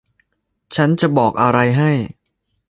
[0.75, 1.91] ฉันจะบอกอะไรให้